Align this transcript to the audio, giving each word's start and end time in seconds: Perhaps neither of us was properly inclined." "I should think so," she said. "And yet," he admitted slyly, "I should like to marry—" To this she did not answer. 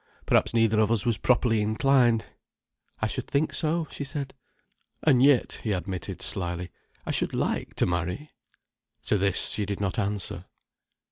Perhaps 0.25 0.55
neither 0.55 0.79
of 0.79 0.91
us 0.91 1.05
was 1.05 1.19
properly 1.19 1.61
inclined." 1.61 2.25
"I 3.03 3.05
should 3.05 3.27
think 3.27 3.53
so," 3.53 3.87
she 3.91 4.03
said. 4.03 4.33
"And 5.03 5.21
yet," 5.21 5.59
he 5.63 5.73
admitted 5.73 6.23
slyly, 6.23 6.71
"I 7.05 7.11
should 7.11 7.35
like 7.35 7.75
to 7.75 7.85
marry—" 7.85 8.31
To 9.05 9.19
this 9.19 9.51
she 9.51 9.63
did 9.63 9.79
not 9.79 9.99
answer. 9.99 10.45